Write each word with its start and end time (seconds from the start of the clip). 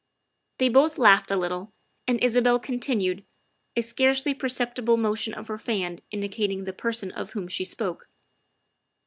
They 0.57 0.67
both 0.67 0.97
laughed 0.97 1.29
a 1.29 1.35
little, 1.37 1.71
and 2.07 2.19
Isabel 2.23 2.57
continued, 2.57 3.23
a 3.75 3.83
scarcely 3.83 4.33
perceptible 4.33 4.97
motion 4.97 5.35
of 5.35 5.47
her 5.47 5.59
fan 5.59 5.99
indicating 6.09 6.63
the 6.63 6.73
person 6.73 7.11
of 7.11 7.33
whom 7.33 7.47
she 7.47 7.63
spoke. 7.63 8.09